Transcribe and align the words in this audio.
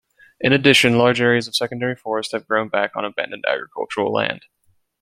In 0.39 0.51
addition, 0.51 0.97
large 0.97 1.21
areas 1.21 1.47
of 1.47 1.55
secondary 1.55 1.95
forest 1.95 2.31
have 2.31 2.47
grown 2.47 2.69
back 2.69 2.95
on 2.95 3.05
abandoned 3.05 3.43
agricultural 3.47 4.11
land. 4.11 4.45